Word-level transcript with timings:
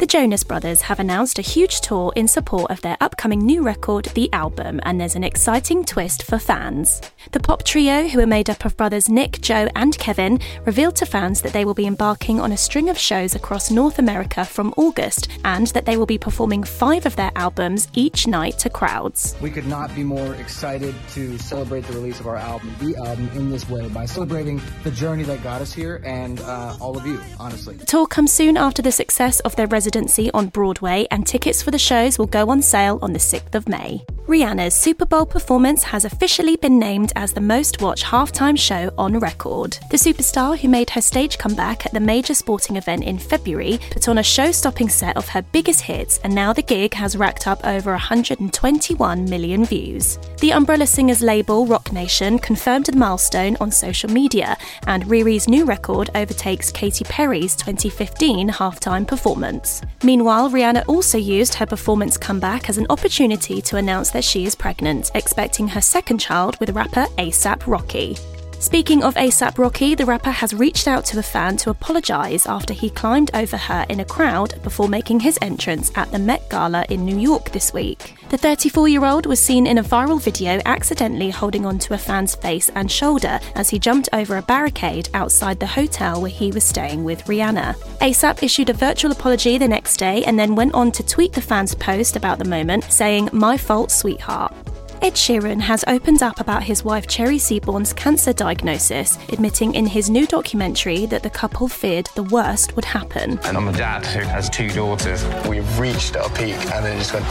The 0.00 0.06
Jonas 0.06 0.44
Brothers 0.44 0.80
have 0.80 0.98
announced 0.98 1.38
a 1.38 1.42
huge 1.42 1.82
tour 1.82 2.10
in 2.16 2.26
support 2.26 2.70
of 2.70 2.80
their 2.80 2.96
upcoming 3.02 3.40
new 3.40 3.62
record, 3.62 4.06
The 4.06 4.32
Album, 4.32 4.80
and 4.84 4.98
there's 4.98 5.14
an 5.14 5.22
exciting 5.22 5.84
twist 5.84 6.22
for 6.22 6.38
fans. 6.38 7.02
The 7.32 7.40
pop 7.40 7.64
trio, 7.64 8.08
who 8.08 8.20
are 8.20 8.26
made 8.26 8.48
up 8.48 8.64
of 8.64 8.78
brothers 8.78 9.10
Nick, 9.10 9.42
Joe, 9.42 9.68
and 9.76 9.98
Kevin, 9.98 10.40
revealed 10.64 10.96
to 10.96 11.04
fans 11.04 11.42
that 11.42 11.52
they 11.52 11.66
will 11.66 11.74
be 11.74 11.86
embarking 11.86 12.40
on 12.40 12.50
a 12.50 12.56
string 12.56 12.88
of 12.88 12.96
shows 12.96 13.34
across 13.34 13.70
North 13.70 13.98
America 13.98 14.46
from 14.46 14.72
August, 14.78 15.28
and 15.44 15.66
that 15.66 15.84
they 15.84 15.98
will 15.98 16.06
be 16.06 16.16
performing 16.16 16.64
five 16.64 17.04
of 17.04 17.16
their 17.16 17.30
albums 17.36 17.86
each 17.92 18.26
night 18.26 18.58
to 18.60 18.70
crowds. 18.70 19.36
We 19.42 19.50
could 19.50 19.66
not 19.66 19.94
be 19.94 20.02
more 20.02 20.34
excited 20.36 20.94
to 21.10 21.36
celebrate 21.36 21.82
the 21.82 21.92
release 21.92 22.20
of 22.20 22.26
our 22.26 22.36
album, 22.36 22.74
The 22.80 22.96
Album, 22.96 23.28
in 23.34 23.50
this 23.50 23.68
way 23.68 23.86
by 23.90 24.06
celebrating 24.06 24.62
the 24.82 24.92
journey 24.92 25.24
that 25.24 25.42
got 25.42 25.60
us 25.60 25.74
here 25.74 26.00
and 26.06 26.40
uh, 26.40 26.78
all 26.80 26.96
of 26.96 27.06
you, 27.06 27.20
honestly. 27.38 27.74
The 27.74 27.84
tour 27.84 28.06
comes 28.06 28.32
soon 28.32 28.56
after 28.56 28.80
the 28.80 28.92
success 28.92 29.40
of 29.40 29.54
their 29.56 29.66
residency 29.90 30.30
on 30.30 30.46
Broadway, 30.46 31.08
and 31.10 31.26
tickets 31.26 31.62
for 31.62 31.72
the 31.72 31.78
shows 31.78 32.16
will 32.16 32.26
go 32.26 32.48
on 32.48 32.62
sale 32.62 33.00
on 33.02 33.12
the 33.12 33.18
6th 33.18 33.56
of 33.56 33.68
May. 33.68 34.04
Rihanna's 34.30 34.76
Super 34.76 35.06
Bowl 35.06 35.26
performance 35.26 35.82
has 35.82 36.04
officially 36.04 36.54
been 36.54 36.78
named 36.78 37.12
as 37.16 37.32
the 37.32 37.40
most 37.40 37.82
watched 37.82 38.04
halftime 38.04 38.56
show 38.56 38.88
on 38.96 39.18
record. 39.18 39.76
The 39.90 39.96
superstar, 39.96 40.56
who 40.56 40.68
made 40.68 40.90
her 40.90 41.00
stage 41.00 41.36
comeback 41.36 41.84
at 41.84 41.90
the 41.90 41.98
major 41.98 42.34
sporting 42.34 42.76
event 42.76 43.02
in 43.02 43.18
February, 43.18 43.80
put 43.90 44.06
on 44.06 44.18
a 44.18 44.22
show 44.22 44.52
stopping 44.52 44.88
set 44.88 45.16
of 45.16 45.28
her 45.30 45.42
biggest 45.42 45.80
hits, 45.80 46.18
and 46.18 46.32
now 46.32 46.52
the 46.52 46.62
gig 46.62 46.94
has 46.94 47.16
racked 47.16 47.48
up 47.48 47.66
over 47.66 47.90
121 47.90 49.28
million 49.28 49.64
views. 49.64 50.20
The 50.38 50.52
Umbrella 50.52 50.86
Singers 50.86 51.22
label, 51.22 51.66
Roc 51.66 51.90
Nation, 51.90 52.38
confirmed 52.38 52.86
the 52.86 52.96
milestone 52.96 53.56
on 53.56 53.72
social 53.72 54.10
media, 54.10 54.56
and 54.86 55.02
Riri's 55.06 55.48
new 55.48 55.64
record 55.64 56.08
overtakes 56.14 56.70
Katy 56.70 57.02
Perry's 57.06 57.56
2015 57.56 58.48
halftime 58.48 59.08
performance. 59.08 59.82
Meanwhile, 60.04 60.50
Rihanna 60.50 60.84
also 60.86 61.18
used 61.18 61.54
her 61.54 61.66
performance 61.66 62.16
comeback 62.16 62.68
as 62.68 62.78
an 62.78 62.86
opportunity 62.90 63.60
to 63.62 63.76
announce 63.76 64.10
that 64.12 64.19
she 64.22 64.46
is 64.46 64.54
pregnant, 64.54 65.10
expecting 65.14 65.68
her 65.68 65.80
second 65.80 66.18
child 66.18 66.58
with 66.60 66.70
rapper 66.70 67.06
ASAP 67.18 67.66
Rocky. 67.66 68.16
Speaking 68.60 69.02
of 69.02 69.14
ASAP 69.14 69.56
Rocky, 69.56 69.94
the 69.94 70.04
rapper 70.04 70.30
has 70.30 70.52
reached 70.52 70.86
out 70.86 71.06
to 71.06 71.18
a 71.18 71.22
fan 71.22 71.56
to 71.56 71.70
apologise 71.70 72.44
after 72.44 72.74
he 72.74 72.90
climbed 72.90 73.30
over 73.32 73.56
her 73.56 73.86
in 73.88 74.00
a 74.00 74.04
crowd 74.04 74.62
before 74.62 74.86
making 74.86 75.20
his 75.20 75.38
entrance 75.40 75.90
at 75.96 76.12
the 76.12 76.18
Met 76.18 76.50
Gala 76.50 76.84
in 76.90 77.06
New 77.06 77.16
York 77.18 77.52
this 77.52 77.72
week. 77.72 78.16
The 78.28 78.36
34 78.36 78.86
year 78.88 79.06
old 79.06 79.24
was 79.24 79.40
seen 79.40 79.66
in 79.66 79.78
a 79.78 79.82
viral 79.82 80.22
video 80.22 80.60
accidentally 80.66 81.30
holding 81.30 81.64
onto 81.64 81.94
a 81.94 81.98
fan's 81.98 82.34
face 82.34 82.68
and 82.74 82.92
shoulder 82.92 83.40
as 83.54 83.70
he 83.70 83.78
jumped 83.78 84.10
over 84.12 84.36
a 84.36 84.42
barricade 84.42 85.08
outside 85.14 85.58
the 85.58 85.66
hotel 85.66 86.20
where 86.20 86.30
he 86.30 86.52
was 86.52 86.62
staying 86.62 87.02
with 87.02 87.24
Rihanna. 87.24 87.76
ASAP 88.02 88.42
issued 88.42 88.68
a 88.68 88.74
virtual 88.74 89.10
apology 89.10 89.56
the 89.56 89.68
next 89.68 89.96
day 89.96 90.22
and 90.24 90.38
then 90.38 90.54
went 90.54 90.74
on 90.74 90.92
to 90.92 91.02
tweet 91.02 91.32
the 91.32 91.40
fan's 91.40 91.74
post 91.74 92.14
about 92.14 92.38
the 92.38 92.44
moment, 92.44 92.84
saying, 92.84 93.30
My 93.32 93.56
fault, 93.56 93.90
sweetheart. 93.90 94.54
Ed 95.02 95.14
Sheeran 95.14 95.60
has 95.60 95.82
opened 95.86 96.22
up 96.22 96.40
about 96.40 96.62
his 96.62 96.84
wife 96.84 97.06
Cherry 97.06 97.38
Seaborn's 97.38 97.94
cancer 97.94 98.34
diagnosis, 98.34 99.16
admitting 99.30 99.74
in 99.74 99.86
his 99.86 100.10
new 100.10 100.26
documentary 100.26 101.06
that 101.06 101.22
the 101.22 101.30
couple 101.30 101.68
feared 101.68 102.10
the 102.14 102.24
worst 102.24 102.76
would 102.76 102.84
happen. 102.84 103.38
And 103.44 103.56
I'm 103.56 103.68
a 103.68 103.72
dad 103.72 104.04
who 104.04 104.20
has 104.20 104.50
two 104.50 104.68
daughters. 104.68 105.24
We've 105.48 105.78
reached 105.78 106.16
our 106.16 106.28
peak 106.28 106.54
and 106.54 106.84
then 106.84 106.98
it 106.98 107.00
just 107.00 107.14
went. 107.14 107.24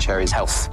Cherry's 0.00 0.30
health. 0.30 0.68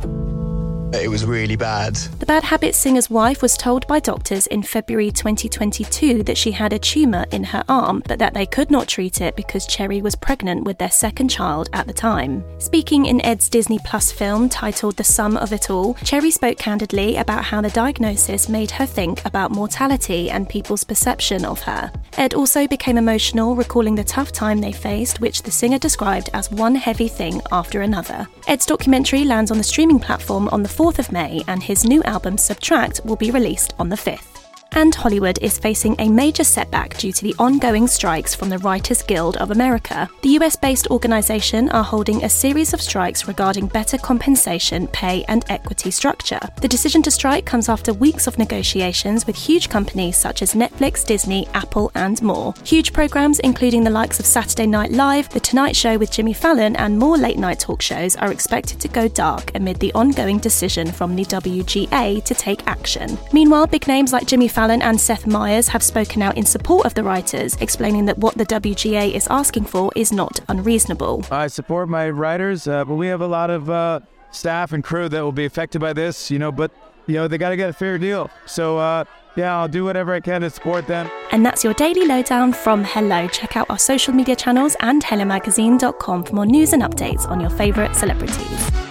It 1.02 1.10
was 1.10 1.26
really 1.26 1.56
bad. 1.56 1.96
The 1.96 2.26
Bad 2.26 2.44
Habits 2.44 2.78
singer's 2.78 3.10
wife 3.10 3.42
was 3.42 3.58
told 3.58 3.86
by 3.88 4.00
doctors 4.00 4.48
in 4.48 4.64
February 4.64 5.12
2022 5.12 6.24
that 6.24 6.38
she 6.38 6.52
had 6.52 6.74
a 6.74 6.80
tumour 6.80 7.26
in 7.32 7.44
her 7.44 7.64
arm, 7.68 8.02
but 8.08 8.20
that 8.20 8.34
they 8.34 8.46
could 8.46 8.72
not 8.72 8.88
treat 8.88 9.22
it 9.22 9.36
because 9.36 9.68
Cherry 9.68 10.02
was 10.02 10.16
pregnant 10.16 10.64
with 10.64 10.78
their 10.78 10.92
second 10.92 11.30
child 11.30 11.70
at 11.74 11.88
the 11.88 11.94
time. 11.94 12.44
Speaking 12.60 13.06
in 13.06 13.24
Ed's 13.26 13.50
Disney 13.50 13.80
Plus 13.84 14.12
film 14.12 14.50
titled 14.50 14.96
The 14.96 15.04
Sum 15.04 15.38
of 15.38 15.52
It 15.52 15.70
All, 15.70 15.96
Cherry 16.04 16.32
spoke 16.32 16.58
candidly 16.58 17.18
about 17.18 17.44
how 17.44 17.62
the 17.62 17.70
diagnosis 17.70 18.50
made 18.50 18.72
her 18.72 18.86
think 18.86 19.24
about 19.26 19.52
mortality 19.52 20.30
and 20.30 20.50
people's 20.50 20.84
perception 20.84 21.46
of 21.46 21.62
her. 21.62 21.92
Ed 22.18 22.34
also 22.34 22.68
became 22.68 22.98
emotional, 22.98 23.56
recalling 23.56 23.96
the 23.96 24.04
tough 24.04 24.32
time 24.32 24.60
they 24.60 24.72
faced, 24.72 25.20
which 25.20 25.42
the 25.42 25.52
singer 25.52 25.78
described 25.78 26.30
as 26.34 26.52
one 26.52 26.76
heavy 26.76 27.08
thing 27.08 27.42
after 27.52 27.82
another. 27.82 28.28
Ed's 28.48 28.66
documentary 28.66 29.26
lands 29.26 29.52
on 29.52 29.58
the 29.58 29.64
streaming 29.64 30.00
platform 30.00 30.48
on 30.50 30.64
the 30.64 30.70
4th 30.70 31.00
of 31.00 31.12
May, 31.12 31.44
and 31.48 31.62
his 31.62 31.84
new 31.84 32.02
album 32.04 32.38
Subtract 32.38 33.02
will 33.04 33.18
be 33.18 33.32
released 33.32 33.74
on 33.80 33.90
the 33.90 33.96
5th. 33.98 34.35
And 34.78 34.94
Hollywood 34.94 35.40
is 35.42 35.58
facing 35.58 35.96
a 36.00 36.10
major 36.10 36.44
setback 36.44 36.98
due 36.98 37.14
to 37.14 37.24
the 37.24 37.34
ongoing 37.40 37.88
strikes 37.88 38.36
from 38.36 38.50
the 38.50 38.58
Writers 38.58 39.02
Guild 39.04 39.38
of 39.38 39.52
America. 39.52 40.10
The 40.22 40.38
US 40.40 40.58
based 40.58 40.88
organization 40.92 41.70
are 41.70 41.84
holding 41.84 42.26
a 42.26 42.30
series 42.30 42.74
of 42.74 42.82
strikes 42.82 43.26
regarding 43.26 43.68
better 43.68 43.98
compensation, 43.98 44.88
pay, 44.88 45.24
and 45.30 45.46
equity 45.48 45.92
structure. 45.92 46.42
The 46.60 46.68
decision 46.68 47.02
to 47.04 47.12
strike 47.12 47.46
comes 47.46 47.70
after 47.70 47.94
weeks 47.94 48.28
of 48.28 48.38
negotiations 48.38 49.26
with 49.26 49.38
huge 49.38 49.70
companies 49.70 50.18
such 50.18 50.42
as 50.42 50.56
Netflix, 50.56 51.06
Disney, 51.06 51.48
Apple, 51.54 51.90
and 51.96 52.22
more. 52.22 52.54
Huge 52.66 52.92
programs, 52.92 53.40
including 53.40 53.86
the 53.86 53.90
likes 53.90 54.20
of 54.20 54.26
Saturday 54.26 54.68
Night 54.68 54.92
Live, 54.92 55.30
The 55.30 55.40
Tonight 55.40 55.78
Show 55.78 55.98
with 55.98 56.12
Jimmy 56.12 56.34
Fallon, 56.34 56.76
and 56.76 57.00
more 57.00 57.18
late 57.18 57.38
night 57.38 57.62
talk 57.62 57.82
shows, 57.82 58.18
are 58.18 58.34
expected 58.34 58.82
to 58.82 58.90
go 58.90 59.08
dark 59.08 59.56
amid 59.56 59.80
the 59.80 59.94
ongoing 59.94 60.38
decision 60.38 60.92
from 60.92 61.16
the 61.16 61.24
WGA 61.24 62.22
to 62.26 62.36
take 62.36 62.68
action. 62.68 63.18
Meanwhile, 63.32 63.68
big 63.68 63.88
names 63.88 64.12
like 64.12 64.28
Jimmy 64.28 64.50
Fallon 64.50 64.65
and 64.72 65.00
Seth 65.00 65.28
Meyers 65.28 65.68
have 65.70 65.84
spoken 65.84 66.22
out 66.22 66.38
in 66.38 66.46
support 66.46 66.86
of 66.86 66.94
the 66.94 67.04
writers, 67.04 67.56
explaining 67.62 68.06
that 68.06 68.18
what 68.18 68.38
the 68.38 68.46
WGA 68.46 69.14
is 69.14 69.28
asking 69.30 69.66
for 69.66 69.92
is 69.96 70.12
not 70.12 70.40
unreasonable. 70.48 71.26
I 71.32 71.48
support 71.48 71.90
my 71.90 72.10
writers, 72.10 72.68
uh, 72.68 72.86
but 72.86 72.96
we 72.96 73.08
have 73.08 73.22
a 73.22 73.28
lot 73.28 73.50
of 73.50 73.70
uh, 73.70 74.00
staff 74.32 74.74
and 74.74 74.84
crew 74.84 75.10
that 75.10 75.22
will 75.22 75.32
be 75.32 75.46
affected 75.46 75.80
by 75.80 75.94
this, 75.94 76.30
you 76.32 76.40
know, 76.40 76.52
but, 76.52 76.72
you 77.08 77.16
know, 77.16 77.28
they 77.28 77.38
got 77.38 77.50
to 77.50 77.58
get 77.58 77.70
a 77.70 77.74
fair 77.74 77.98
deal. 77.98 78.30
So, 78.46 78.78
uh, 78.78 79.06
yeah, 79.36 79.58
I'll 79.58 79.68
do 79.68 79.84
whatever 79.84 80.14
I 80.14 80.20
can 80.20 80.42
to 80.42 80.50
support 80.50 80.88
them. 80.88 81.10
And 81.32 81.46
that's 81.46 81.64
your 81.64 81.74
daily 81.74 82.06
lowdown 82.06 82.54
from 82.54 82.84
Hello. 82.84 83.28
Check 83.28 83.58
out 83.58 83.70
our 83.70 83.80
social 83.80 84.14
media 84.14 84.36
channels 84.36 84.76
and 84.80 85.04
HelloMagazine.com 85.04 86.24
for 86.24 86.36
more 86.36 86.46
news 86.46 86.74
and 86.74 86.82
updates 86.84 87.30
on 87.30 87.40
your 87.40 87.50
favourite 87.50 87.96
celebrities. 87.96 88.85